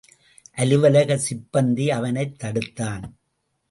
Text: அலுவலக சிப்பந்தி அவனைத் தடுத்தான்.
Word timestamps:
அலுவலக 0.51 1.19
சிப்பந்தி 1.29 1.87
அவனைத் 1.87 2.43
தடுத்தான். 2.43 3.03